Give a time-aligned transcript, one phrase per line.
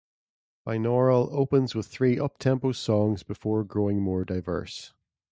[0.65, 4.93] "Binaural" opens with three up-tempo songs before growing more diverse.